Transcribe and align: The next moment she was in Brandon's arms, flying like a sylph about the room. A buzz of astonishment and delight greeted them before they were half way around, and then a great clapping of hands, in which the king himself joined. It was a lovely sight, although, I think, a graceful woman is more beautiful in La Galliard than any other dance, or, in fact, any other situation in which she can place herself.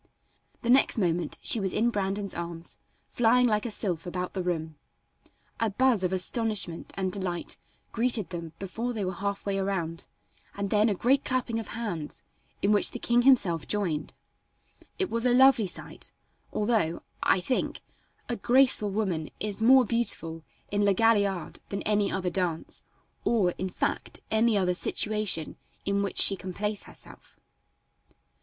The 0.63 0.69
next 0.71 0.97
moment 0.97 1.37
she 1.43 1.59
was 1.59 1.71
in 1.73 1.91
Brandon's 1.91 2.33
arms, 2.33 2.79
flying 3.11 3.45
like 3.45 3.67
a 3.67 3.69
sylph 3.69 4.07
about 4.07 4.33
the 4.33 4.41
room. 4.41 4.75
A 5.59 5.69
buzz 5.69 6.03
of 6.03 6.11
astonishment 6.11 6.91
and 6.95 7.11
delight 7.11 7.57
greeted 7.91 8.31
them 8.31 8.53
before 8.57 8.93
they 8.93 9.05
were 9.05 9.13
half 9.13 9.45
way 9.45 9.59
around, 9.59 10.07
and 10.55 10.71
then 10.71 10.89
a 10.89 10.95
great 10.95 11.23
clapping 11.23 11.59
of 11.59 11.67
hands, 11.67 12.23
in 12.63 12.71
which 12.71 12.89
the 12.89 12.97
king 12.97 13.21
himself 13.21 13.67
joined. 13.67 14.15
It 14.97 15.11
was 15.11 15.23
a 15.23 15.33
lovely 15.35 15.67
sight, 15.67 16.11
although, 16.51 17.03
I 17.21 17.39
think, 17.39 17.81
a 18.27 18.35
graceful 18.35 18.89
woman 18.89 19.29
is 19.39 19.61
more 19.61 19.85
beautiful 19.85 20.43
in 20.71 20.83
La 20.83 20.93
Galliard 20.93 21.59
than 21.69 21.83
any 21.83 22.11
other 22.11 22.31
dance, 22.31 22.81
or, 23.23 23.51
in 23.59 23.69
fact, 23.69 24.19
any 24.31 24.57
other 24.57 24.73
situation 24.73 25.57
in 25.85 26.01
which 26.01 26.17
she 26.17 26.35
can 26.35 26.55
place 26.55 26.85
herself. 26.85 27.37